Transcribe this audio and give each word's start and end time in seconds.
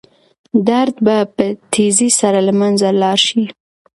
درد 0.67 0.95
به 1.05 1.15
په 1.35 1.45
تېزۍ 1.73 2.09
سره 2.19 2.39
له 2.47 2.53
منځه 2.59 2.87
لاړ 3.01 3.19
شي. 3.27 3.43